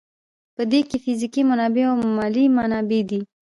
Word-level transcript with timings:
په 0.55 0.63
دې 0.71 0.81
کې 0.89 0.97
فزیکي 1.03 1.41
منابع 1.49 1.85
او 1.91 1.97
مالي 2.17 2.45
منابع 2.57 3.01
دي. 3.09 3.19